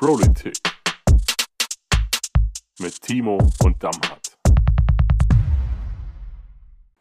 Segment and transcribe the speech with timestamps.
[0.00, 0.56] Politik
[2.78, 4.38] mit Timo und Damhardt.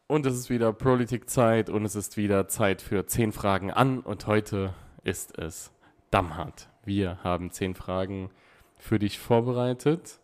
[0.08, 4.02] Und es ist wieder Politik-Zeit und es ist wieder Zeit für 10 Fragen an.
[4.02, 4.74] Und heute
[5.06, 5.72] ist es
[6.12, 6.68] Damhardt.
[6.84, 8.32] Wir haben 10 Fragen
[8.76, 10.20] für dich vorbereitet.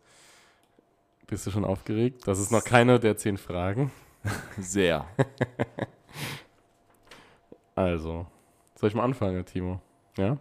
[1.27, 2.27] Bist du schon aufgeregt?
[2.27, 3.89] Das ist noch keine der 10 Fragen.
[4.59, 5.05] Sehr.
[7.77, 8.25] Also,
[8.75, 9.81] soll ich mal anfangen, Timo?
[10.17, 10.37] Ja?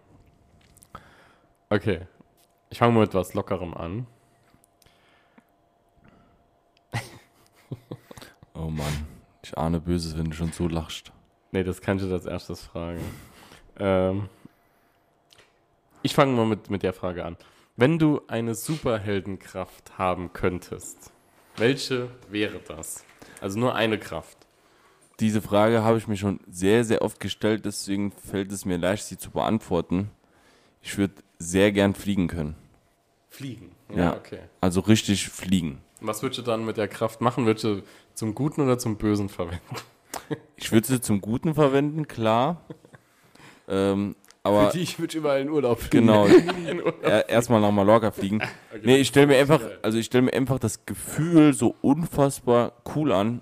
[1.69, 2.07] Okay.
[2.69, 4.07] Ich fange mit etwas Lockerem an.
[8.57, 9.05] Oh Mann.
[9.43, 11.11] Ich ahne Böses, wenn du schon so lachst.
[11.51, 13.01] Nee, das kann ich jetzt als erstes fragen.
[13.77, 14.29] Ähm,
[16.01, 17.35] ich fange mal mit, mit der Frage an.
[17.75, 21.11] Wenn du eine Superheldenkraft haben könntest,
[21.57, 23.03] welche wäre das?
[23.41, 24.37] Also nur eine Kraft.
[25.19, 29.05] Diese Frage habe ich mir schon sehr, sehr oft gestellt, deswegen fällt es mir leicht,
[29.05, 30.11] sie zu beantworten.
[30.81, 32.55] Ich würde sehr gern fliegen können.
[33.29, 33.71] Fliegen.
[33.93, 34.15] Ja.
[34.15, 34.39] okay.
[34.61, 35.81] Also richtig fliegen.
[36.01, 37.45] Was würdest du dann mit der Kraft machen?
[37.45, 37.81] Würdest du
[38.13, 39.59] zum Guten oder zum Bösen verwenden?
[40.55, 42.61] Ich würde sie zum Guten verwenden, klar.
[43.67, 46.05] Ähm, aber Für die ich würde überall in Urlaub fliegen.
[46.05, 46.27] genau,
[47.01, 48.41] er- erstmal nach Mallorca fliegen.
[48.83, 53.11] Nee, ich stelle mir einfach, also ich stelle mir einfach das Gefühl so unfassbar cool
[53.11, 53.41] an,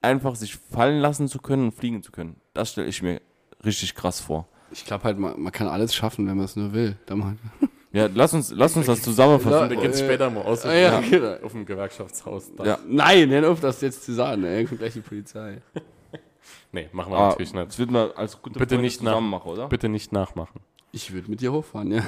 [0.00, 2.36] einfach sich fallen lassen zu können und fliegen zu können.
[2.54, 3.20] Das stelle ich mir
[3.64, 4.46] richtig krass vor.
[4.72, 6.96] Ich glaube halt, man, man kann alles schaffen, wenn man es nur will.
[7.06, 7.36] Da mal.
[7.90, 9.70] Ja, lass uns, lass uns das zusammenfassen.
[9.70, 11.36] Du beginnst äh, später mal aus Ah, ja, genau.
[11.42, 12.54] auf dem Gewerkschaftshaus.
[12.54, 12.64] Da.
[12.64, 12.78] Ja.
[12.86, 14.42] Nein, hör auf, das jetzt zu sagen.
[14.42, 15.62] Dann kommt gleich die Polizei.
[16.70, 17.66] Nee, machen wir Ah, natürlich nicht.
[17.68, 19.68] das wird man als gute Bitte Freunde nicht zusammen machen, oder?
[19.68, 20.60] Bitte nicht nachmachen.
[20.92, 22.02] Ich würde mit dir hochfahren, ja.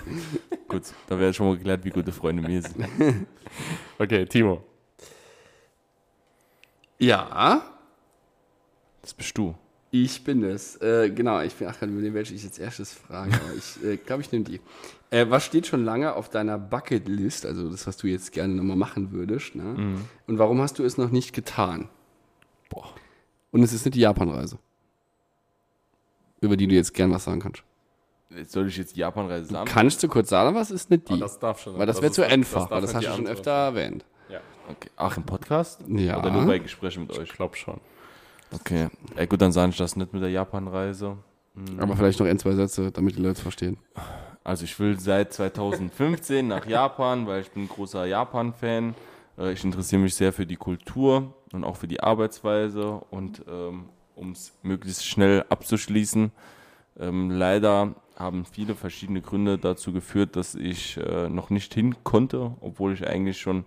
[0.68, 2.86] Gut, da wäre schon mal geklärt, wie gute Freunde wir sind.
[3.98, 4.62] Okay, Timo.
[6.98, 7.62] Ja,
[9.02, 9.54] Das bist du.
[9.92, 10.76] Ich bin es.
[10.80, 13.32] Äh, genau, ich bin ach, überlegen, welche ich jetzt erstes frage.
[13.34, 14.60] Aber ich äh, glaube, ich nehme die.
[15.10, 17.44] Äh, was steht schon lange auf deiner Bucketlist?
[17.46, 19.54] Also das, was du jetzt gerne nochmal machen würdest.
[19.54, 19.98] Ne?
[20.26, 21.88] Und warum hast du es noch nicht getan?
[22.70, 22.94] Boah.
[23.50, 24.58] Und es ist nicht die Japanreise.
[26.40, 27.62] Über die du jetzt gern was sagen kannst.
[28.34, 29.68] Jetzt soll ich jetzt die Japanreise sagen?
[29.70, 31.12] Kannst du kurz sagen, was ist nicht die?
[31.12, 31.78] Oh, das darf schon.
[31.78, 34.02] weil das wäre ist- zu einfach, weil das hast du schon öfter erwähnt.
[34.28, 34.36] sein.
[34.36, 34.40] Ja,
[34.70, 34.88] Okay.
[34.96, 35.82] Ach, im Podcast?
[35.86, 36.18] Ja.
[36.18, 37.32] Oder nur bei Gesprächen mit ich euch?
[37.34, 37.78] glaube schon.
[38.54, 38.88] Okay.
[39.16, 41.16] Ey, gut, dann sage ich das nicht mit der Japanreise.
[41.78, 43.76] Aber vielleicht noch ein, zwei Sätze, damit die Leute es verstehen.
[44.44, 48.94] Also ich will seit 2015 nach Japan, weil ich bin ein großer Japan-Fan.
[49.38, 53.02] Äh, Ich interessiere mich sehr für die Kultur und auch für die Arbeitsweise.
[53.10, 56.32] Und ähm, um es möglichst schnell abzuschließen,
[56.98, 62.52] ähm, leider haben viele verschiedene Gründe dazu geführt, dass ich äh, noch nicht hin konnte,
[62.60, 63.64] obwohl ich eigentlich schon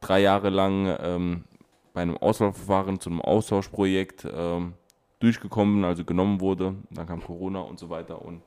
[0.00, 1.44] drei Jahre lang ähm,
[1.92, 4.74] bei einem Auswahlverfahren zu einem Austauschprojekt ähm,
[5.20, 6.74] durchgekommen also genommen wurde.
[6.90, 8.42] Dann kam Corona und so weiter und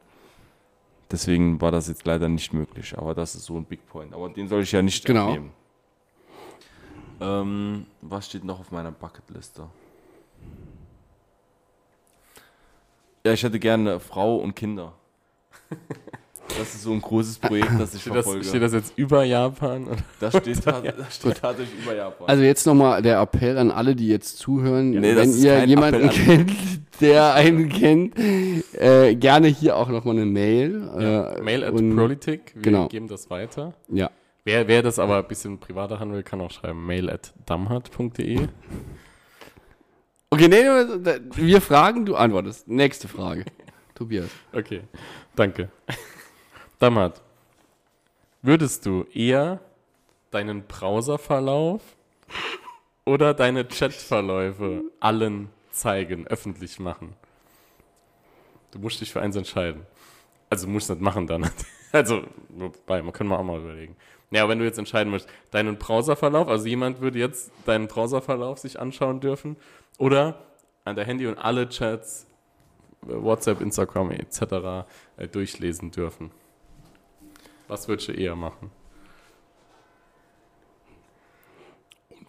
[1.11, 4.13] Deswegen war das jetzt leider nicht möglich, aber das ist so ein Big Point.
[4.13, 5.28] Aber den soll ich ja nicht Genau.
[5.28, 5.51] abnehmen.
[7.22, 9.69] Ähm, was steht noch auf meiner Bucketliste?
[13.25, 14.94] Ja, ich hätte gerne Frau und Kinder.
[16.57, 18.45] Das ist so ein großes Projekt, das ich Steht das, verfolge.
[18.45, 19.88] steht das jetzt über Japan?
[20.19, 22.27] Das steht, das steht tatsächlich über Japan.
[22.27, 24.91] Also jetzt nochmal der Appell an alle, die jetzt zuhören.
[24.91, 26.51] Nee, das wenn ihr jemanden kennt,
[27.01, 28.15] der einen kennt,
[28.73, 30.89] äh, gerne hier auch nochmal eine Mail.
[30.99, 31.31] Ja.
[31.33, 32.51] Äh, Mail at und- Politik.
[32.55, 32.88] Wir genau.
[32.88, 33.73] geben das weiter.
[33.89, 34.09] Ja.
[34.45, 38.47] Wer, wer das aber ein bisschen privater haben will, kann auch schreiben mail at damhardt.de.
[40.29, 42.67] Okay, nee, nee, wir fragen, du antwortest.
[42.67, 43.45] Nächste Frage.
[43.95, 44.29] Tobias.
[44.53, 44.81] Okay,
[45.35, 45.69] danke.
[46.80, 47.22] Damhardt,
[48.41, 49.59] würdest du eher
[50.31, 51.81] deinen Browserverlauf
[53.06, 57.13] oder deine Chatverläufe allen zeigen, öffentlich machen?
[58.72, 59.86] Du musst dich für eins entscheiden.
[60.50, 61.50] Also musst nicht machen dann.
[61.91, 63.96] Also, wobei, man kann mal auch mal überlegen.
[64.30, 68.78] Ja, wenn du jetzt entscheiden musst, deinen Browserverlauf, also jemand würde jetzt deinen Browserverlauf sich
[68.78, 69.56] anschauen dürfen
[69.97, 70.44] oder
[70.84, 72.28] an der Handy und alle Chats,
[73.03, 74.86] äh, WhatsApp, Instagram etc.
[75.16, 76.31] Äh, durchlesen dürfen.
[77.67, 78.69] Was würdest du eher machen?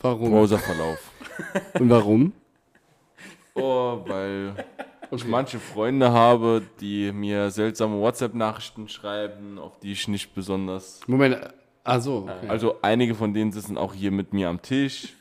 [0.00, 0.30] Warum?
[0.30, 1.10] Browserverlauf.
[1.78, 2.32] Und warum?
[3.54, 4.54] Oh, weil
[5.10, 11.00] ich manche Freunde habe, die mir seltsame WhatsApp-Nachrichten schreiben, auf die ich nicht besonders.
[11.06, 11.38] Moment.
[11.84, 12.28] Ah so.
[12.28, 12.48] Okay.
[12.48, 15.14] Also einige von denen sitzen auch hier mit mir am Tisch.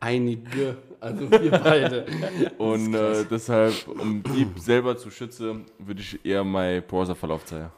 [0.00, 0.78] Einige.
[0.98, 2.06] Also wir beide.
[2.58, 7.70] Und äh, deshalb, um die selber zu schützen, würde ich eher mein Browserverlauf zeigen.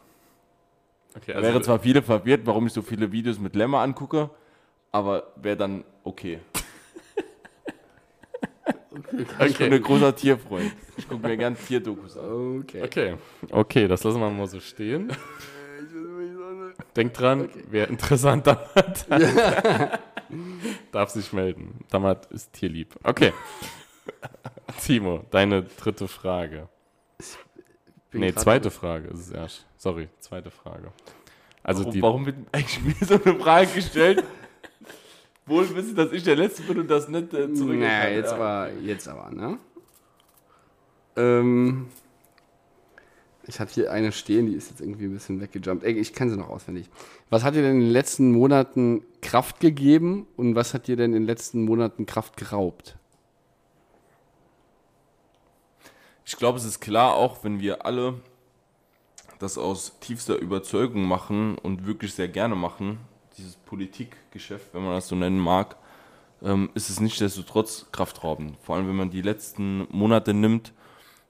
[1.14, 4.31] Okay, Wäre zwar viele verwirrt, warum ich so viele Videos mit Lämmer angucke,
[4.91, 6.41] aber wäre dann okay.
[9.47, 10.73] Ich bin ein großer Tierfreund.
[10.97, 12.61] Ich gucke mir gern Tierdokus an.
[12.61, 12.82] Okay.
[12.82, 13.14] okay,
[13.50, 15.12] okay, das lassen wir mal so stehen.
[16.97, 19.06] Denk dran, wer interessant Damat hat,
[20.93, 21.85] darf sich melden.
[21.91, 22.94] Damat ist tierlieb.
[23.03, 23.32] Okay.
[24.82, 26.69] Timo, deine dritte Frage.
[28.12, 29.67] Nee, zweite Frage ist es erst.
[29.76, 30.93] Sorry, zweite Frage.
[31.62, 34.25] Also warum, die, warum wird eigentlich mir so eine Frage gestellt?
[35.47, 37.76] Wohl wissen, dass ich der Letzte bin und das nicht äh, zurück.
[37.79, 39.59] Na, jetzt aber, jetzt aber, ne?
[41.17, 41.87] Ähm,
[43.47, 45.85] ich hatte hier eine stehen, die ist jetzt irgendwie ein bisschen weggejumpt.
[45.85, 46.88] Ey, ich kann sie noch auswendig.
[47.29, 51.12] Was hat dir denn in den letzten Monaten Kraft gegeben und was hat dir denn
[51.12, 52.97] in den letzten Monaten Kraft geraubt?
[56.24, 58.14] Ich glaube, es ist klar, auch wenn wir alle
[59.38, 62.98] das aus tiefster Überzeugung machen und wirklich sehr gerne machen,
[63.36, 65.76] dieses Politikgeschäft, wenn man das so nennen mag,
[66.42, 68.56] ähm, ist es nichtsdestotrotz kraftraubend.
[68.62, 70.72] Vor allem, wenn man die letzten Monate nimmt,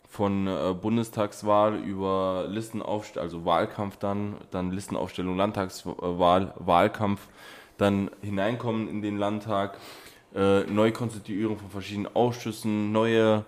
[0.08, 7.28] von äh, Bundestagswahl über Listenaufstellung, also Wahlkampf dann, dann Listenaufstellung, Landtagswahl, Wahlkampf,
[7.78, 9.78] dann hineinkommen in den Landtag,
[10.34, 13.46] äh, Neukonstituierung von verschiedenen Ausschüssen, neue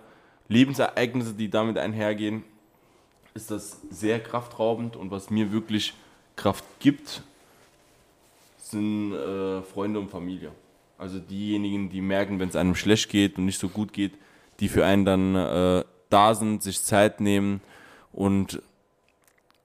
[0.49, 2.45] Lebensereignisse, die damit einhergehen,
[3.35, 5.95] ist das sehr kraftraubend und was mir wirklich
[6.37, 7.23] Kraft gibt,
[8.59, 10.53] sind äh, Freunde und Familie.
[10.99, 14.13] Also diejenigen, die merken, wenn es einem schlecht geht und nicht so gut geht,
[14.61, 17.61] die für einen dann äh, da sind, sich Zeit nehmen
[18.13, 18.63] und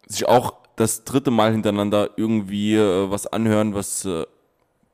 [0.07, 4.25] sich auch das dritte Mal hintereinander irgendwie äh, was anhören, was äh,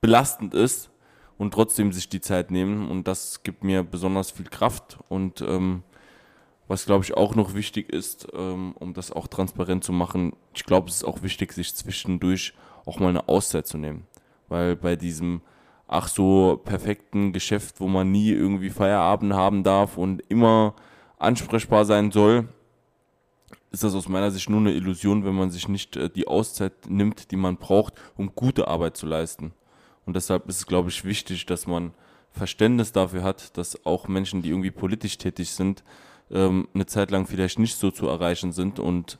[0.01, 0.89] belastend ist
[1.37, 2.89] und trotzdem sich die Zeit nehmen.
[2.89, 4.97] Und das gibt mir besonders viel Kraft.
[5.09, 5.83] Und ähm,
[6.67, 10.63] was, glaube ich, auch noch wichtig ist, ähm, um das auch transparent zu machen, ich
[10.63, 12.53] glaube, es ist auch wichtig, sich zwischendurch
[12.85, 14.05] auch mal eine Auszeit zu nehmen.
[14.47, 15.41] Weil bei diesem
[15.87, 20.73] ach so perfekten Geschäft, wo man nie irgendwie Feierabend haben darf und immer
[21.19, 22.47] ansprechbar sein soll,
[23.71, 26.89] ist das aus meiner Sicht nur eine Illusion, wenn man sich nicht äh, die Auszeit
[26.89, 29.53] nimmt, die man braucht, um gute Arbeit zu leisten.
[30.05, 31.93] Und deshalb ist es, glaube ich, wichtig, dass man
[32.31, 35.83] Verständnis dafür hat, dass auch Menschen, die irgendwie politisch tätig sind,
[36.31, 39.19] ähm, eine Zeit lang vielleicht nicht so zu erreichen sind und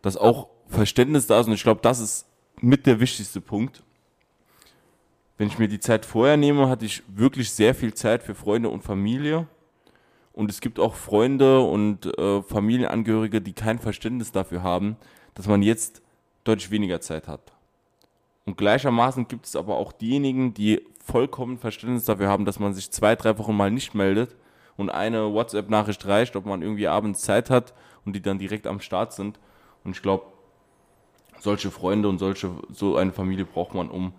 [0.00, 1.46] dass auch Verständnis da ist.
[1.46, 2.26] Und ich glaube, das ist
[2.60, 3.82] mit der wichtigste Punkt.
[5.38, 8.68] Wenn ich mir die Zeit vorher nehme, hatte ich wirklich sehr viel Zeit für Freunde
[8.68, 9.46] und Familie.
[10.32, 14.96] Und es gibt auch Freunde und äh, Familienangehörige, die kein Verständnis dafür haben,
[15.34, 16.02] dass man jetzt
[16.44, 17.51] deutlich weniger Zeit hat.
[18.44, 22.90] Und gleichermaßen gibt es aber auch diejenigen, die vollkommen Verständnis dafür haben, dass man sich
[22.90, 24.36] zwei, drei Wochen mal nicht meldet
[24.76, 27.74] und eine WhatsApp-Nachricht reicht, ob man irgendwie abends Zeit hat
[28.04, 29.38] und die dann direkt am Start sind.
[29.84, 30.26] Und ich glaube,
[31.38, 34.12] solche Freunde und solche, so eine Familie braucht man, um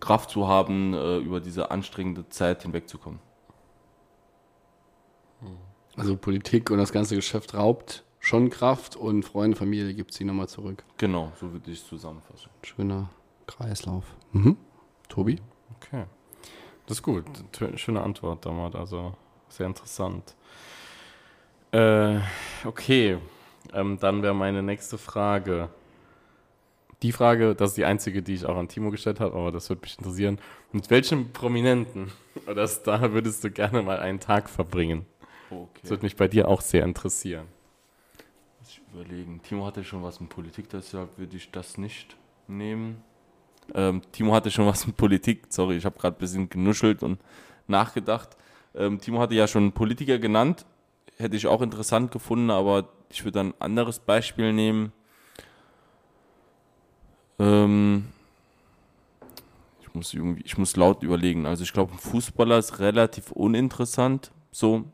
[0.00, 3.20] Kraft zu haben, äh, über diese anstrengende Zeit hinwegzukommen.
[5.96, 10.48] Also Politik und das ganze Geschäft raubt schon Kraft und Freunde, Familie gibt sie nochmal
[10.48, 10.84] zurück.
[10.98, 12.50] Genau, so würde ich es zusammenfassen.
[12.62, 13.08] Schöner
[13.50, 14.04] Kreislauf.
[14.32, 14.56] Mhm.
[15.08, 15.38] Tobi?
[15.76, 16.04] Okay.
[16.86, 17.24] Das ist gut.
[17.76, 18.74] Schöne Antwort, Damat.
[18.76, 19.14] Also
[19.48, 20.34] sehr interessant.
[21.72, 22.18] Äh,
[22.64, 23.18] okay.
[23.72, 25.68] Ähm, dann wäre meine nächste Frage.
[27.02, 29.68] Die Frage, das ist die einzige, die ich auch an Timo gestellt habe, aber das
[29.70, 30.38] würde mich interessieren.
[30.72, 32.12] Mit welchem Prominenten
[32.46, 35.06] oder Star würdest du gerne mal einen Tag verbringen?
[35.48, 35.90] Das Okay.
[35.90, 37.46] würde mich bei dir auch sehr interessieren.
[38.60, 39.40] Muss ich überlegen.
[39.42, 42.16] Timo hatte schon was mit Politik, deshalb würde ich das nicht
[42.46, 43.02] nehmen.
[43.74, 45.46] Ähm, Timo hatte schon was mit Politik.
[45.48, 47.18] Sorry, ich habe gerade ein bisschen genuschelt und
[47.66, 48.36] nachgedacht.
[48.74, 50.66] Ähm, Timo hatte ja schon Politiker genannt.
[51.16, 54.92] Hätte ich auch interessant gefunden, aber ich würde ein anderes Beispiel nehmen.
[57.38, 58.06] Ähm,
[59.80, 61.46] ich muss irgendwie, ich muss laut überlegen.
[61.46, 64.30] Also ich glaube, ein Fußballer ist relativ uninteressant.
[64.52, 64.84] So,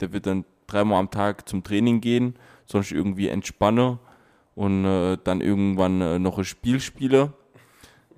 [0.00, 2.34] der wird dann dreimal am Tag zum Training gehen,
[2.66, 3.98] sonst irgendwie entspanne
[4.54, 7.32] und äh, dann irgendwann äh, noch ein Spiel spiele.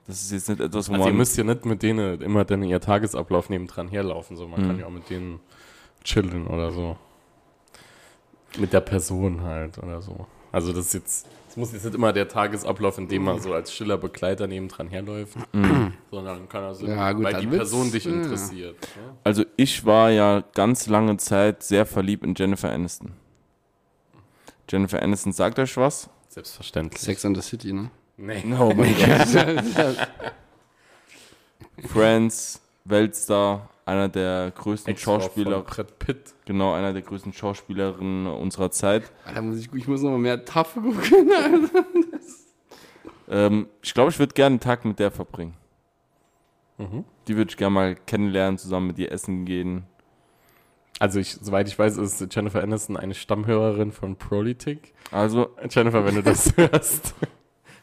[0.06, 1.16] Das ist jetzt nicht etwas, wo Also ihr man.
[1.16, 4.36] müsst ja nicht mit denen immer dann ihr Tagesablauf nebendran herlaufen.
[4.36, 4.46] So.
[4.46, 4.66] Man Mhm.
[4.66, 5.40] kann ja auch mit denen
[6.04, 6.96] chillen oder so.
[8.58, 10.26] Mit der Person halt oder so.
[10.52, 13.52] Also das ist jetzt, es muss jetzt nicht immer der Tagesablauf, in dem man so
[13.54, 15.36] als stiller Begleiter nebendran herläuft,
[16.10, 18.12] sondern kann also, Ja, gut, weil die Person dich ja.
[18.12, 18.76] interessiert.
[18.94, 19.16] Ja?
[19.24, 23.12] Also ich war ja ganz lange Zeit sehr verliebt in Jennifer Aniston.
[24.70, 26.08] Jennifer Aniston sagt euch was?
[26.28, 27.00] Selbstverständlich.
[27.02, 27.90] Sex and the City, ne?
[28.16, 28.42] Nee.
[28.58, 30.08] Oh mein Gott.
[31.88, 36.34] Friends, Weltstar, einer der größten Schauspieler, Brad Pitt.
[36.44, 39.10] genau, einer der größten Schauspielerinnen unserer Zeit.
[39.24, 41.70] Alter, muss ich, ich muss noch mal mehr Tafel gucken.
[43.28, 45.54] Ähm, ich glaube, ich würde gerne einen Tag mit der verbringen.
[46.78, 47.04] Mhm.
[47.26, 49.84] Die würde ich gerne mal kennenlernen, zusammen mit ihr essen gehen.
[51.00, 54.92] Also ich, soweit ich weiß, ist Jennifer Aniston eine Stammhörerin von Politik.
[55.10, 57.14] Also, Jennifer, wenn du das hörst,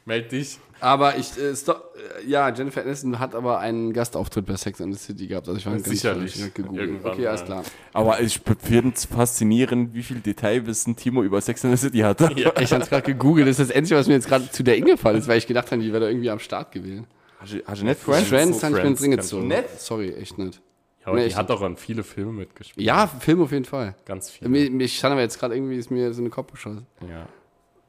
[0.06, 0.60] Meld dich.
[0.80, 4.96] Aber ich, äh, sto- äh, ja, Jennifer Aniston hat aber einen Gastauftritt bei Sex and
[4.96, 5.48] the City gehabt.
[5.48, 6.54] Also ich war ganz Sicherlich.
[6.56, 6.88] Gegoogelt.
[6.90, 7.64] Irgendwann Okay, alles klar.
[7.94, 12.32] Aber ich finde es faszinierend, wie viel Detailwissen Timo über Sex and the City hatte.
[12.60, 13.48] Ich habe es gerade gegoogelt.
[13.48, 15.72] Das ist das Einzige, was mir jetzt gerade zu der eingefallen ist, weil ich gedacht
[15.72, 17.06] habe, die wäre da irgendwie am Start gewesen.
[17.40, 18.60] Hast du, hast du nicht Friends, Friends?
[18.60, 19.48] Friends habe ich mir kannst du gezogen.
[19.50, 19.80] nicht?
[19.80, 20.56] Sorry, echt nicht.
[21.02, 22.86] Ja, aber Nee, die ich- hat auch an viele Filme mitgespielt.
[22.86, 23.96] Ja, Film auf jeden Fall.
[24.06, 24.50] Ganz viele.
[24.50, 26.88] Mir, mir stand aber jetzt gerade irgendwie, ist mir so eine Kopf geschossen.
[27.08, 27.28] Ja.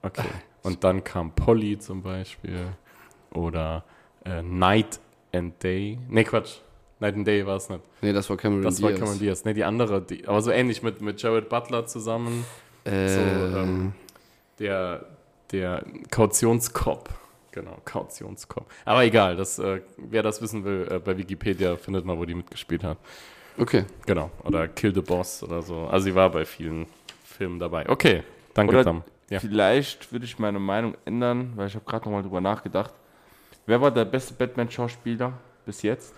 [0.03, 0.23] Okay.
[0.63, 2.59] Und dann kam Polly zum Beispiel.
[3.33, 3.85] Oder
[4.25, 5.01] äh, Night
[5.33, 5.99] and Day.
[6.09, 6.59] Nee, Quatsch.
[7.01, 7.81] Night and Day war es nicht.
[8.01, 8.91] Nee, das war Cameron Das Diaz.
[8.93, 9.45] war Cameron Diaz.
[9.45, 10.03] Nee, die andere.
[10.03, 12.45] Die, aber so ähnlich mit, mit Jared Butler zusammen.
[12.85, 13.21] Äh, So,
[13.59, 13.93] ähm,
[14.59, 15.07] der,
[15.51, 17.11] der Kautionskopf.
[17.51, 18.65] Genau, Kautionskopf.
[18.85, 22.35] Aber egal, das, äh, wer das wissen will, äh, bei Wikipedia findet man, wo die
[22.35, 22.99] mitgespielt hat.
[23.59, 23.85] okay.
[24.07, 24.31] Genau.
[24.45, 25.87] Oder Kill the Boss oder so.
[25.87, 26.87] Also sie war bei vielen
[27.25, 27.89] Filmen dabei.
[27.89, 28.23] Okay,
[28.55, 29.03] danke, Oder- Tom.
[29.31, 29.41] Ja.
[29.41, 32.93] Vielleicht würde ich meine Meinung ändern, weil ich habe gerade nochmal drüber nachgedacht.
[33.67, 35.33] Wer war der beste Batman-Schauspieler
[35.65, 36.15] bis jetzt?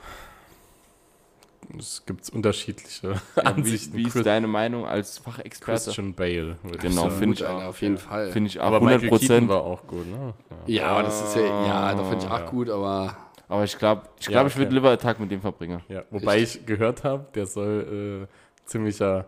[1.78, 3.96] Es gibt unterschiedliche Ja, wie, Ansichten.
[3.96, 5.84] wie ist Chris- deine Meinung als Fachexperte?
[5.84, 7.18] Christian Bale, würde Genau, ich sagen.
[7.18, 7.62] finde ich auch.
[7.64, 8.30] Auf jeden Fall.
[8.32, 9.48] Finde ich auch Aber 100 Michael Keaton Prozent.
[9.48, 10.34] war auch gut, ne?
[10.66, 10.74] Ja.
[10.82, 13.16] ja, aber das ist ja, ja, da finde ich auch gut, aber
[13.48, 15.80] Aber ich glaube, ich, Ja, glaub, ich würde lieber einen Tag mit dem verbringen.
[15.88, 19.26] Ja, wobei ich gehört habe, der soll äh, ziemlicher.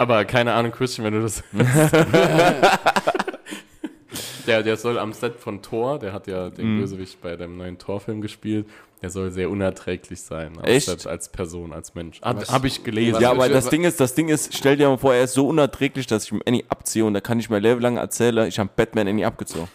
[0.00, 1.44] Aber keine Ahnung, Christian, wenn du das.
[4.46, 6.80] der, der soll am Set von Thor, der hat ja den Mhm.
[6.80, 8.66] Bösewicht bei dem neuen Thor-Film gespielt,
[9.02, 10.58] der soll sehr unerträglich sein.
[10.62, 11.06] Echt?
[11.06, 12.20] Als Person, als Mensch.
[12.22, 13.20] Habe ich gelesen.
[13.20, 15.46] ja, aber das Ding ist, das Ding ist, stell dir mal vor, er ist so
[15.46, 18.58] unerträglich, dass ich ihm Annie abziehe und da kann ich mir Level lang erzählen, ich
[18.58, 19.68] habe Batman Annie abgezogen.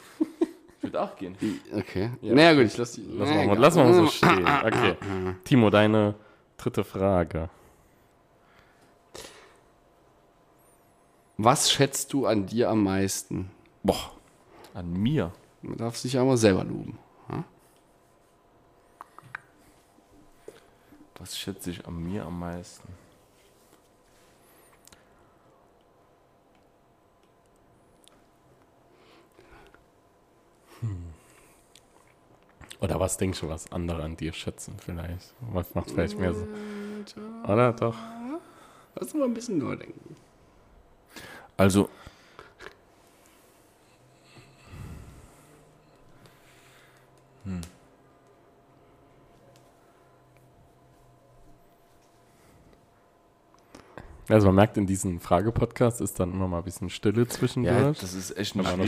[0.81, 1.35] Wird auch gehen.
[1.71, 2.09] okay.
[2.21, 3.03] Naja, gut, ich lass die.
[3.17, 4.45] Lass naja, mal, lass mal so stehen.
[4.63, 4.95] Okay.
[5.43, 6.13] Timo, deine
[6.57, 7.49] dritte Frage.
[11.37, 13.51] Was schätzt du an dir am meisten?
[13.83, 14.11] Boah,
[14.73, 15.31] an mir.
[15.61, 16.97] Man darf sich ja mal selber loben.
[21.19, 22.87] Was schätze ich an mir am meisten?
[32.79, 35.33] Oder was denkst du, was andere an dir schätzen vielleicht?
[35.39, 36.47] Was macht vielleicht mehr so?
[37.43, 37.97] Oder doch?
[38.93, 40.15] Lass uns mal ein bisschen neu denken.
[41.57, 41.89] Also,
[54.27, 57.99] Also man merkt, in diesem Fragepodcast ist dann immer mal ein bisschen Stille ja, zwischendurch.
[57.99, 58.75] das ist echt eine man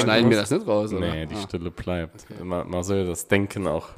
[0.00, 0.48] schneiden wir muss.
[0.48, 1.00] das nicht raus, oder?
[1.10, 1.40] nee, die Ah.
[1.42, 2.26] Stille bleibt.
[2.44, 3.88] Man, man soll das Denken auch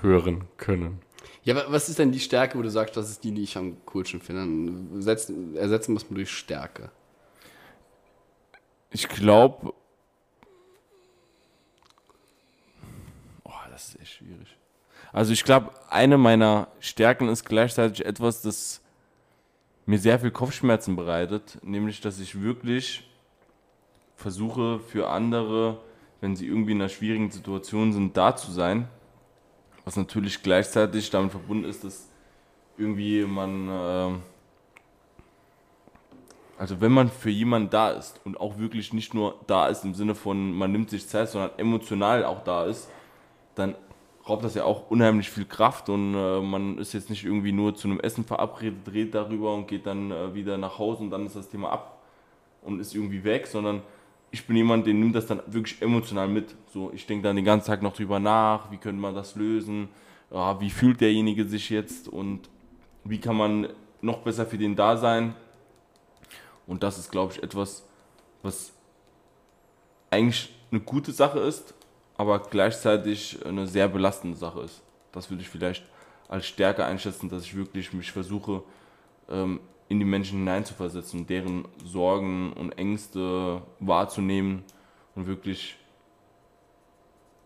[0.00, 1.00] hören können.
[1.42, 3.58] Ja, aber was ist denn die Stärke, wo du sagst, das ist die, die ich
[3.58, 4.40] am coolsten finde?
[4.42, 6.90] Dann setzen, ersetzen wir es mal durch Stärke.
[8.96, 9.74] Ich glaube.
[13.44, 14.56] Oh, das ist echt schwierig.
[15.12, 18.80] Also ich glaube, eine meiner Stärken ist gleichzeitig etwas, das
[19.84, 23.06] mir sehr viel Kopfschmerzen bereitet, nämlich dass ich wirklich
[24.16, 25.78] versuche für andere,
[26.22, 28.88] wenn sie irgendwie in einer schwierigen Situation sind, da zu sein.
[29.84, 32.08] Was natürlich gleichzeitig damit verbunden ist, dass
[32.78, 34.22] irgendwie man ähm,
[36.58, 39.94] also wenn man für jemanden da ist und auch wirklich nicht nur da ist im
[39.94, 42.90] Sinne von, man nimmt sich Zeit, sondern emotional auch da ist,
[43.54, 43.74] dann
[44.28, 47.74] raubt das ja auch unheimlich viel Kraft und äh, man ist jetzt nicht irgendwie nur
[47.74, 51.26] zu einem Essen verabredet, redet darüber und geht dann äh, wieder nach Hause und dann
[51.26, 52.02] ist das Thema ab
[52.62, 53.82] und ist irgendwie weg, sondern
[54.30, 56.54] ich bin jemand, der nimmt das dann wirklich emotional mit.
[56.72, 59.88] So, ich denke dann den ganzen Tag noch drüber nach, wie könnte man das lösen,
[60.32, 62.48] ja, wie fühlt derjenige sich jetzt und
[63.04, 63.68] wie kann man
[64.00, 65.34] noch besser für den da sein.
[66.66, 67.84] Und das ist, glaube ich, etwas,
[68.42, 68.72] was
[70.10, 71.74] eigentlich eine gute Sache ist,
[72.16, 74.82] aber gleichzeitig eine sehr belastende Sache ist.
[75.12, 75.84] Das würde ich vielleicht
[76.28, 78.62] als Stärke einschätzen, dass ich wirklich mich versuche,
[79.28, 84.64] ähm, in die Menschen hineinzuversetzen, deren Sorgen und Ängste wahrzunehmen
[85.14, 85.76] und wirklich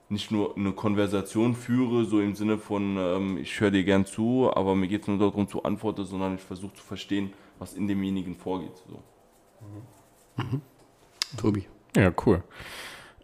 [0.08, 4.50] nicht nur eine Konversation führe, so im Sinne von, ähm, ich höre dir gern zu,
[4.52, 7.86] aber mir geht es nur darum zu antworten, sondern ich versuche zu verstehen, was in
[7.86, 8.76] demjenigen vorgeht.
[8.88, 9.00] So.
[11.36, 11.66] Tobi.
[11.96, 12.42] Ja, cool.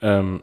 [0.01, 0.43] Ähm,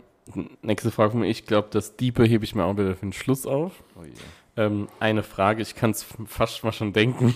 [0.62, 1.28] nächste Frage von mir.
[1.28, 3.84] Ich glaube, das Diepe hebe ich mir auch wieder für den Schluss auf.
[3.96, 4.12] Oh yeah.
[4.56, 7.36] Ähm, eine Frage, ich kann es fast mal schon denken,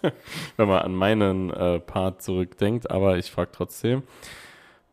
[0.56, 4.02] wenn man an meinen äh, Part zurückdenkt, aber ich frage trotzdem.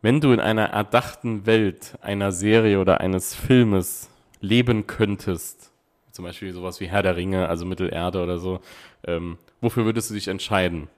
[0.02, 4.08] Wenn du in einer erdachten Welt einer Serie oder eines Filmes
[4.40, 5.72] leben könntest,
[6.10, 8.60] zum Beispiel sowas wie Herr der Ringe, also Mittelerde oder so,
[9.06, 10.88] ähm, wofür würdest du dich entscheiden?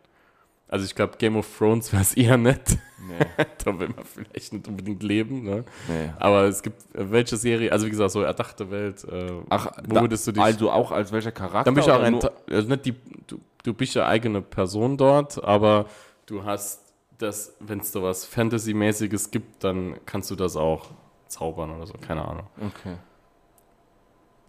[0.73, 2.79] Also ich glaube, Game of Thrones wäre es eher nett.
[3.07, 3.27] Nee,
[3.65, 5.65] da will man vielleicht nicht unbedingt leben, ne?
[5.87, 6.11] nee.
[6.19, 10.01] Aber es gibt, welche Serie, also wie gesagt, so erdachte Welt, äh, Ach, wo da,
[10.01, 10.43] würdest du dich...
[10.43, 11.65] also auch als welcher Charakter?
[11.65, 12.19] dann bist du auch ein,
[12.51, 12.95] also nicht die,
[13.27, 15.85] du, du bist ja eigene Person dort, aber
[16.25, 20.87] du hast das, wenn es da was Fantasy-mäßiges gibt, dann kannst du das auch
[21.29, 22.47] zaubern oder so, keine Ahnung.
[22.57, 22.97] Okay.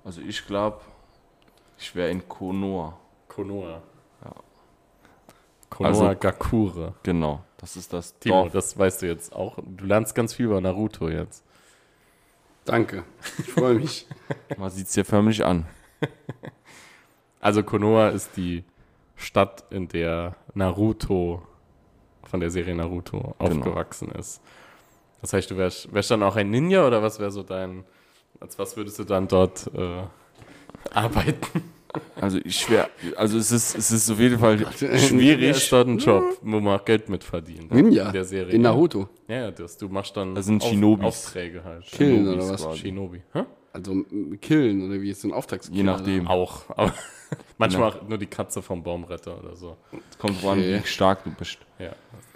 [0.05, 0.79] Also ich glaube,
[1.77, 2.97] ich wäre in Konoha.
[3.27, 3.81] Konoha.
[5.73, 6.93] Konoha Also- Gakure.
[7.03, 8.53] Genau, das ist das Timo, Dorf.
[8.53, 9.57] das weißt du jetzt auch.
[9.65, 11.43] Du lernst ganz viel über Naruto jetzt.
[12.65, 13.03] Danke.
[13.39, 14.07] Ich freue mich.
[14.57, 15.65] Man sieht es dir förmlich an.
[17.39, 18.63] Also Konoha ist die
[19.17, 21.41] Stadt, in der Naruto
[22.23, 24.41] von der Serie Naruto aufgewachsen ist.
[25.19, 27.83] Das heißt, du wärst, wärst dann auch ein Ninja oder was wäre so dein,
[28.39, 30.03] als was würdest du dann dort äh,
[30.93, 31.63] arbeiten?
[32.19, 34.65] Also ich wäre, also es ist, es ist auf jeden Fall
[34.97, 35.49] schwierig.
[35.51, 37.71] ist dort ein Job, wo man auch Geld mit verdient.
[37.73, 38.07] Ninja.
[38.07, 38.53] In der Serie.
[38.53, 39.09] In Naruto.
[39.27, 41.05] Ja, ja, das, du machst dann Das sind Shinobis.
[41.05, 41.85] Aufträge halt.
[41.85, 42.63] Killen Shinobis oder was?
[42.63, 42.79] quasi.
[42.79, 43.21] Shinobi.
[43.33, 43.43] Hä?
[43.73, 44.03] Also
[44.41, 45.77] killen oder wie ist so ein Auftragskiller?
[45.77, 46.27] Je nachdem.
[46.27, 46.63] Auch.
[46.77, 46.93] Aber
[47.57, 49.77] manchmal auch nur die Katze vom Baumretter oder so.
[50.19, 50.79] Kommt drauf an, Okay.
[50.83, 51.57] wie stark du bist.
[51.79, 51.89] Ja.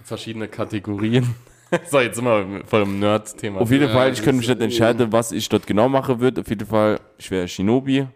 [0.04, 1.36] Verschiedene Kategorien.
[1.92, 3.60] so, jetzt sind wir voll im Nerd-Thema.
[3.62, 6.42] Auf jeden Ja, Fall, ich könnte mich nicht entscheiden, was ich dort genau machen würde.
[6.42, 8.08] Auf jeden Fall, ich wäre Shinobi,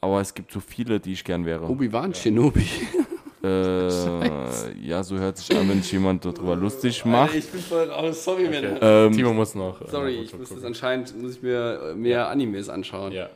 [0.00, 1.68] aber es gibt so viele, die ich gern wäre.
[1.68, 2.66] Obi-Wan Shinobi.
[3.40, 7.36] Äh, ja, so hört sich an, wenn sich jemand darüber lustig macht.
[7.36, 8.24] Ich bin voll raus.
[8.24, 8.78] Sorry, wenn.
[8.80, 9.80] Ähm, Timo muss noch.
[9.80, 13.12] äh, Sorry, ich muss das anscheinend, muss ich mir äh, mehr Animes anschauen.
[13.12, 13.28] Ja.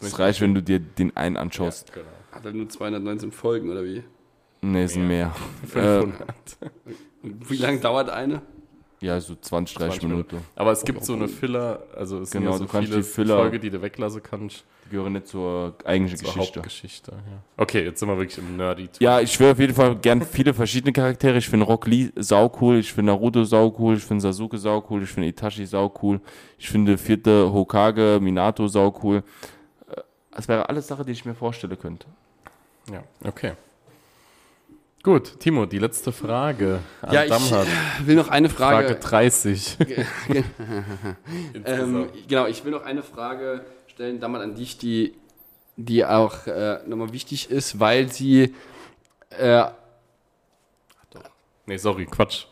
[0.00, 1.88] es reicht, wenn du dir den einen anschaust.
[1.88, 2.08] Ja, genau.
[2.32, 4.02] Hat er nur 219 Folgen oder wie?
[4.60, 5.34] Nee, es sind mehr.
[5.66, 6.12] 500.
[7.22, 8.42] Wie lange dauert eine?
[9.00, 10.38] Ja, so 20, 30 20 Minuten.
[10.56, 13.02] Aber es gibt so eine Filler, also es Genau, sind ja so du kannst viele
[13.02, 14.64] die Filler- Folge, die du weglassen kannst.
[14.86, 16.58] Die gehören nicht zur eigentlichen Zur Geschichte.
[16.60, 17.12] Hauptgeschichte.
[17.12, 17.18] Ja.
[17.58, 20.52] Okay, jetzt sind wir wirklich im nerdy Ja, ich wäre auf jeden Fall gern viele
[20.52, 21.36] verschiedene Charaktere.
[21.38, 24.84] Ich finde Rock Lee sau cool, ich finde Naruto sau cool, ich finde Sasuke sau
[24.90, 26.20] cool, ich finde Itachi sau cool,
[26.58, 29.22] ich finde vierte Hokage, Minato sau cool.
[29.94, 30.00] Äh,
[30.32, 32.06] Das wäre alles Sache, die ich mir vorstellen könnte.
[32.90, 33.52] Ja, okay.
[35.02, 37.66] Gut, Timo, die letzte Frage an Ja, ich Damhat.
[38.04, 39.00] will noch eine Frage Frage.
[39.00, 39.76] 30.
[41.64, 45.14] ähm, genau, ich will noch eine Frage stellen, damals an dich, die,
[45.76, 48.54] die auch äh, nochmal wichtig ist, weil sie
[49.30, 49.64] äh,
[51.66, 52.46] nee, sorry, Quatsch.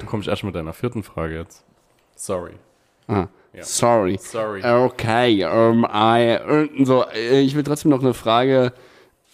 [0.00, 1.62] Du kommst erst mit deiner vierten Frage jetzt.
[2.16, 2.54] Sorry.
[3.08, 3.62] ah, Ja.
[3.62, 4.18] sorry.
[4.18, 4.62] Sorry.
[4.64, 8.72] Okay, ähm, I, so, äh, ich will trotzdem noch eine Frage,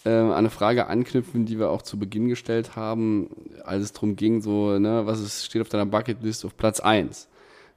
[0.05, 3.29] äh, an eine Frage anknüpfen, die wir auch zu Beginn gestellt haben,
[3.63, 7.27] als es darum ging, so, ne, was ist, steht auf deiner Bucketlist auf Platz 1.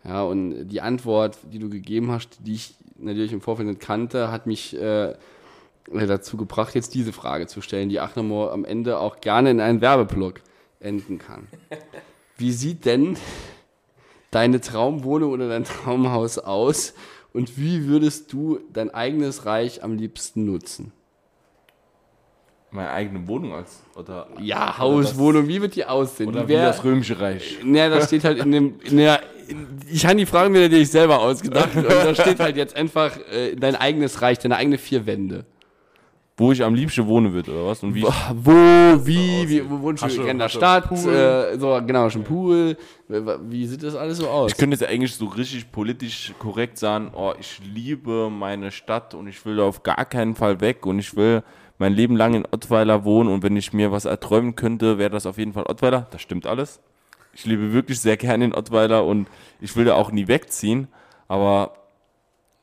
[0.04, 4.32] Ja, und die Antwort, die du gegeben hast, die ich natürlich im Vorfeld nicht kannte,
[4.32, 5.14] hat mich äh,
[5.90, 9.80] dazu gebracht, jetzt diese Frage zu stellen, die Achnamo am Ende auch gerne in einen
[9.80, 10.40] Werbeblock
[10.80, 11.46] enden kann.
[12.37, 13.16] Wie sieht denn
[14.30, 16.94] deine Traumwohnung oder dein Traumhaus aus
[17.32, 20.92] und wie würdest du dein eigenes Reich am liebsten nutzen?
[22.74, 26.28] Meine eigene Wohnung als oder Ja, Haus, Wohnung, wie wird die aussehen?
[26.30, 27.58] oder Wie wie wär, das römische Reich.
[27.62, 30.90] naja, da steht halt in dem, in der, in, ich habe die Frage mir natürlich
[30.90, 35.04] selber ausgedacht und da steht halt jetzt einfach äh, dein eigenes Reich, deine eigene vier
[35.04, 35.44] Wände.
[36.38, 39.82] Wo ich am liebsten wohnen würde oder was und wie ich, Wo, wie, wie, wo
[39.82, 40.90] wohnst du in der Stadt?
[40.90, 42.78] Äh, so, genau, schon Pool.
[43.06, 44.50] Wie sieht das alles so aus?
[44.50, 49.26] Ich könnte jetzt eigentlich so richtig politisch korrekt sagen, oh, ich liebe meine Stadt und
[49.26, 51.42] ich will da auf gar keinen Fall weg und ich will
[51.78, 55.26] mein Leben lang in Ottweiler wohnen und wenn ich mir was erträumen könnte, wäre das
[55.26, 56.06] auf jeden Fall Ottweiler.
[56.11, 56.80] Das stimmt alles.
[57.35, 59.26] Ich lebe wirklich sehr gerne in Ottweiler und
[59.61, 60.88] ich will da auch nie wegziehen,
[61.28, 61.72] aber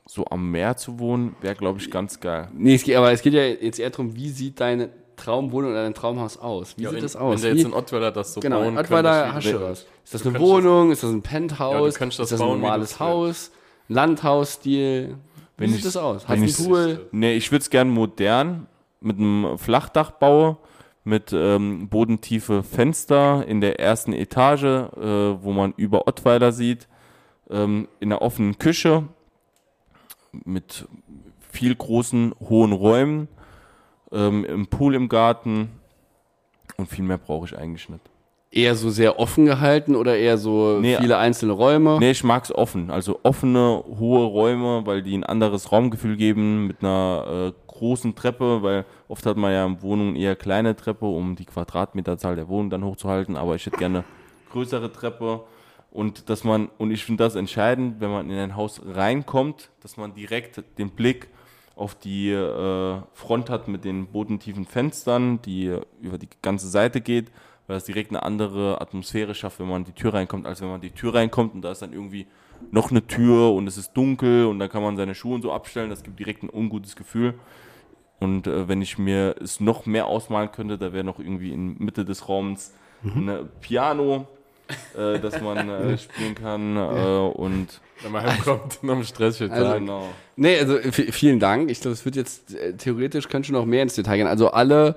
[0.05, 2.47] so am Meer zu wohnen, wäre, glaube ich, ganz geil.
[2.53, 5.83] Nee, es geht, aber es geht ja jetzt eher darum, wie sieht deine Traumwohnung oder
[5.83, 6.75] dein Traumhaus aus?
[6.77, 7.35] Wie Ja, sieht wenn, das aus?
[7.35, 9.61] Wenn der Wie, jetzt in Ottweiler das so genau, bauen in könnte, Ottweiler hast du
[9.61, 9.79] was.
[10.05, 10.91] Ist das du eine Wohnung?
[10.91, 11.93] Ist das ein Ja, Penthouse?
[11.93, 13.51] du könntest das ist das ein bauen, wie normales du Haus?
[13.89, 15.15] Ein Landhausstil?
[15.57, 16.27] Wie Wenn sieht ich- das aus?
[16.27, 17.07] Hast du einen Pool?
[17.11, 18.67] Nee, ich würde es gern modern
[19.01, 20.57] mit einem Flachdach bauen,
[21.03, 26.87] mit ähm, bodentiefe Fenster in der ersten Etage, äh, wo man über Ottweiler sieht,
[27.49, 29.07] ähm, in einer offenen Küche
[30.45, 30.87] mit
[31.39, 33.27] viel großen, hohen Räumen,
[34.11, 35.69] ähm, im Pool im Garten
[36.77, 38.09] und viel mehr brauche ich eigentlich nicht.
[38.51, 41.97] Eher so sehr offen gehalten oder eher so Nee, viele einzelne Räume?
[41.99, 42.89] Nee, ich mag's offen.
[42.89, 48.63] Also offene, hohe Räume, weil die ein anderes Raumgefühl geben mit einer äh, großen Treppe,
[48.63, 52.71] weil oft hat man ja in Wohnungen eher kleine Treppe, um die Quadratmeterzahl der Wohnung
[52.71, 54.03] dann hochzuhalten, aber ich hätte gerne
[54.51, 55.41] größere Treppe
[55.91, 59.95] und dass man, und ich finde das entscheidend, wenn man in ein Haus reinkommt, dass
[59.97, 61.29] man direkt den Blick
[61.75, 67.31] auf die äh, Front hat mit den bodentiefen Fenstern, die über die ganze Seite geht,
[67.69, 70.81] weil das direkt eine andere Atmosphäre schafft, wenn man die Tür reinkommt, als wenn man
[70.81, 72.25] die Tür reinkommt und da ist dann irgendwie
[72.71, 75.53] noch eine Tür und es ist dunkel und dann kann man seine Schuhe und so
[75.53, 75.91] abstellen.
[75.91, 77.35] Das gibt direkt ein ungutes Gefühl.
[78.19, 81.77] Und äh, wenn ich mir es noch mehr ausmalen könnte, da wäre noch irgendwie in
[81.77, 84.27] Mitte des Raums ein Piano,
[84.97, 86.75] äh, das man äh, spielen kann.
[86.75, 89.77] Äh, und Wenn man heimkommt, noch ein stressiger Also, Tag.
[89.79, 90.07] genau.
[90.35, 91.69] Nee, also vielen Dank.
[91.69, 94.27] Ich glaube, es wird jetzt äh, theoretisch könnte schon noch mehr ins Detail gehen.
[94.27, 94.95] Also alle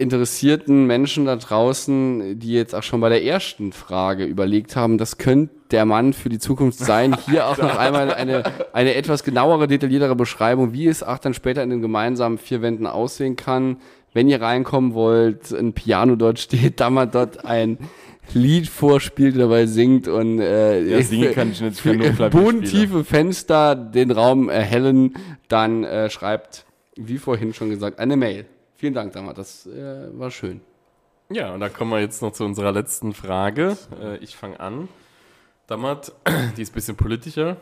[0.00, 5.18] interessierten Menschen da draußen, die jetzt auch schon bei der ersten Frage überlegt haben, das
[5.18, 7.16] könnte der Mann für die Zukunft sein.
[7.28, 11.62] Hier auch noch einmal eine, eine etwas genauere, detailliertere Beschreibung, wie es auch dann später
[11.62, 13.76] in den gemeinsamen vier Wänden aussehen kann.
[14.12, 17.78] Wenn ihr reinkommen wollt, ein Piano dort steht, da man dort ein
[18.32, 22.30] Lied vorspielt, dabei singt und äh, Ja, singen kann ich nicht, für spielen.
[22.30, 25.14] bodentiefe Fenster den Raum erhellen,
[25.48, 26.64] dann äh, schreibt,
[26.96, 28.46] wie vorhin schon gesagt, eine Mail.
[28.80, 30.62] Vielen Dank, Damar, das äh, war schön.
[31.28, 33.76] Ja, und dann kommen wir jetzt noch zu unserer letzten Frage.
[34.00, 34.88] Äh, ich fange an.
[35.66, 36.14] Damat,
[36.56, 37.58] die ist ein bisschen politischer.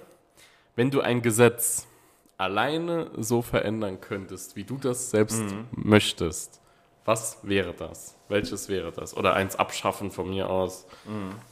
[0.77, 1.89] Wenn du ein Gesetz
[2.37, 6.61] alleine so verändern könntest, wie du das selbst möchtest,
[7.05, 8.17] was wäre das?
[8.29, 9.17] Welches wäre das?
[9.17, 10.87] Oder eins abschaffen von mir aus.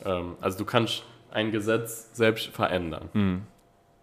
[0.04, 1.02] Ähm, also du kannst
[1.32, 3.44] ein Gesetz selbst verändern.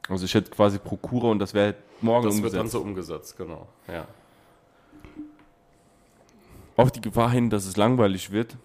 [0.10, 2.60] Also ich hätte quasi Prokura und das wäre morgen Das wird umgesetzt.
[2.60, 3.70] dann so umgesetzt, genau.
[3.88, 4.06] Ja.
[6.76, 8.58] Auf die Gefahr hin, dass es langweilig wird,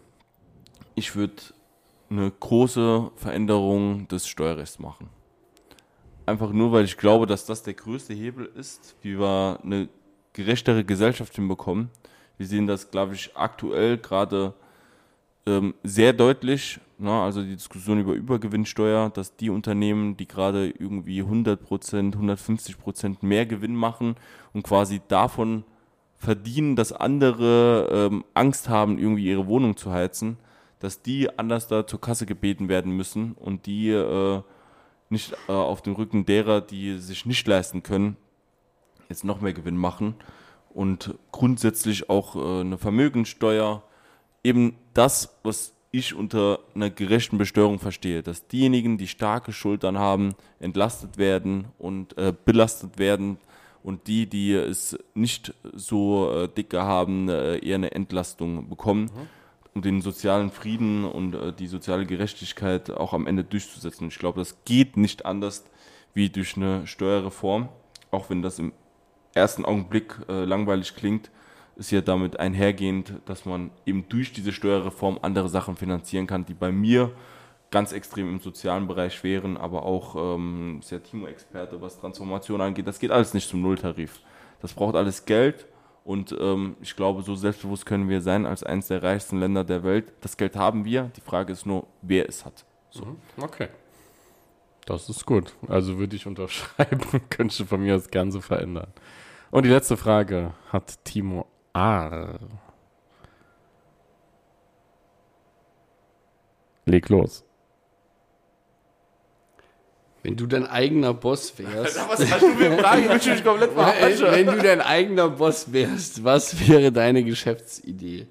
[0.95, 1.35] ich würde
[2.11, 5.11] eine große Veränderung des Steuerrechts machen.
[6.27, 9.89] Einfach nur, weil ich glaube, dass das der größte Hebel ist, wie wir eine
[10.33, 11.91] gerechtere Gesellschaft hinbekommen.
[12.37, 14.55] Wir sehen das, glaube ich, aktuell gerade
[15.47, 16.81] ähm, sehr deutlich.
[16.99, 17.11] Ne?
[17.11, 21.59] Also die Diskussion über Übergewinnsteuer, dass die Unternehmen, die gerade irgendwie 100%,
[22.15, 24.17] 150% mehr Gewinn machen
[24.53, 25.65] und quasi davon
[26.19, 30.37] verdienen, dass andere ähm, Angst haben, irgendwie ihre Wohnung zu heizen,
[30.81, 34.43] dass die anders da zur Kasse gebeten werden müssen und die äh,
[35.11, 38.17] nicht äh, auf dem Rücken derer, die sich nicht leisten können,
[39.09, 40.15] jetzt noch mehr Gewinn machen
[40.71, 43.83] und grundsätzlich auch äh, eine Vermögensteuer,
[44.45, 50.35] eben das, was ich unter einer gerechten Besteuerung verstehe, dass diejenigen, die starke Schultern haben,
[50.61, 53.39] entlastet werden und äh, belastet werden
[53.89, 59.11] und die, die es nicht so äh, dicke haben, äh, eher eine Entlastung bekommen,
[59.73, 64.09] um den sozialen Frieden und äh, die soziale Gerechtigkeit auch am Ende durchzusetzen.
[64.09, 65.65] Ich glaube, das geht nicht anders
[66.13, 67.71] wie durch eine Steuerreform,
[68.11, 68.75] auch wenn das im
[69.33, 71.31] ersten Augenblick äh, langweilig klingt,
[71.77, 76.53] ist ja damit einhergehend, dass man eben durch diese Steuerreform andere Sachen finanzieren kann, die
[76.53, 77.13] bei mir
[77.71, 82.87] ganz extrem im sozialen Bereich wären, aber auch ähm, ist Timo-Experte, was Transformation angeht.
[82.87, 84.21] Das geht alles nicht zum Nulltarif.
[84.61, 85.67] Das braucht alles Geld
[86.05, 89.85] und ähm, ich glaube, so selbstbewusst können wir sein als eines der reichsten Länder der
[89.85, 90.13] Welt.
[90.23, 91.11] Das Geld haben wir.
[91.17, 92.65] Die Frage ist nur, wer es hat.
[93.39, 93.69] Okay.
[94.87, 95.55] Das ist gut.
[95.69, 98.91] Also würde ich unterschreiben, könnte von mir gern so verändern.
[99.51, 102.39] Und die letzte Frage hat Timo A.
[106.87, 107.45] Leg los.
[110.23, 113.33] Wenn du dein eigener Boss wärst, Was hast du?
[113.33, 118.27] Ich komplett wenn, wenn du dein eigener Boss wärst, was wäre deine Geschäftsidee?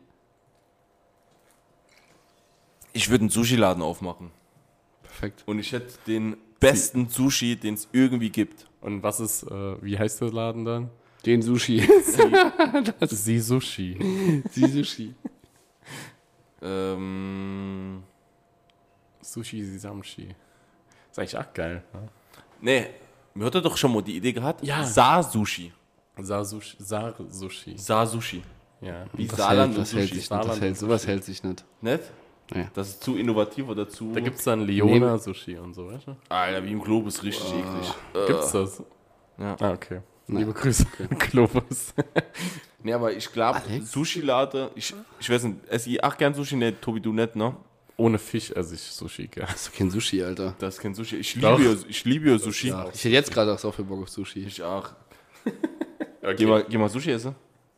[2.94, 4.32] Ich würde einen Sushi-Laden aufmachen.
[5.04, 5.44] Perfekt.
[5.46, 8.68] Und ich hätte den besten Sushi, den es irgendwie gibt.
[8.82, 10.90] Und was ist, äh, wie heißt der Laden dann?
[11.26, 11.82] Den Sushi.
[13.02, 14.44] Sie Sushi.
[14.56, 15.14] Die Sushi.
[16.62, 18.04] Ähm,
[19.22, 20.30] Sushi Sisamshi.
[21.18, 21.84] Ist eigentlich auch geil.
[21.94, 22.10] Ne?
[22.62, 22.88] nee,
[23.34, 24.64] mir hat er doch schon mal die Idee gehabt.
[24.64, 24.84] Ja.
[24.84, 25.74] Sa-Sushi.
[26.20, 26.76] Sa Sushi.
[26.80, 27.78] Sar Sushi.
[27.78, 28.44] Sa-Sushi.
[28.82, 29.06] Ja.
[29.14, 30.16] Wie Das Saarland hält, und das hält Sushi.
[30.16, 30.32] sich nicht.
[30.32, 31.66] Das Saarland hält, sowas hält sich nicht.
[31.82, 32.04] Nicht?
[32.54, 32.68] Ja.
[32.74, 34.14] Das ist zu innovativ oder zu...
[34.14, 36.16] Da gibt es dann Leona Sushi und so, weißt du?
[36.30, 37.94] Alter, wie im Globus, richtig eklig.
[38.28, 38.84] Gibt's das?
[39.38, 39.56] Ja.
[39.60, 40.02] Ah, okay.
[40.28, 40.86] Liebe Grüße,
[41.32, 41.94] Globus.
[42.84, 46.72] Nee, aber ich glaube, Sushi-Lade, ich, ich weiß nicht, esse ich auch gern Sushi, nee,
[46.74, 47.56] Tobi, du nicht, ne?
[48.00, 49.48] Ohne Fisch esse ich Sushi gern.
[49.48, 50.56] Das ist doch kein Sushi, Alter.
[50.60, 51.16] Das ist kein Sushi.
[51.16, 52.68] Ich liebe, ja, ich liebe ja Sushi.
[52.68, 54.46] Ja, ich hätte jetzt gerade auch so viel Bock auf Sushi.
[54.46, 54.92] Ich auch.
[56.20, 56.36] Okay.
[56.40, 57.36] Geh mal, geh mal Sushi essen.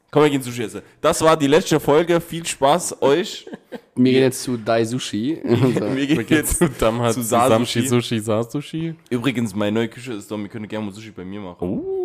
[0.10, 0.82] Komm, wir gehen Sushi essen.
[1.02, 2.20] Das war die letzte Folge.
[2.20, 3.46] Viel Spaß euch.
[3.96, 5.40] Wir gehen jetzt zu Dai Sushi.
[5.44, 6.58] Wir gehen jetzt.
[6.58, 7.90] zu Damhat, zu Samshi, Sushi.
[7.90, 8.96] Sushi, Sa Sushi.
[9.10, 11.68] Übrigens, meine neue Küche ist doch, wir können gerne mal Sushi bei mir machen.
[11.68, 11.99] Uh,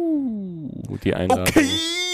[1.00, 1.46] die Einladung.
[1.48, 1.68] Okay,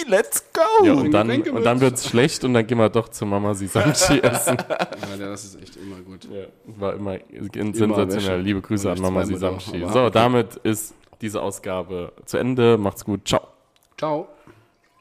[0.09, 0.85] let's go.
[0.85, 4.19] Ja, und dann, und dann wird's schlecht und dann gehen wir doch zu Mama Sisamchi
[4.23, 4.57] essen.
[4.59, 6.29] Ja, das ist echt immer gut.
[6.31, 7.19] Ja, war immer
[7.53, 8.09] sensationell.
[8.09, 8.37] Wäsche.
[8.37, 9.81] Liebe Grüße an Mama Sisamchi.
[9.93, 10.11] So, okay.
[10.13, 12.79] damit ist diese Ausgabe zu Ende.
[12.79, 13.27] Macht's gut.
[13.27, 13.43] Ciao.
[13.97, 14.29] Ciao.